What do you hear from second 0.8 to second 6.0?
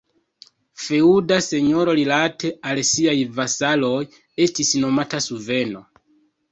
Feŭda senjoro rilate al siaj vasaloj estis nomata suvereno.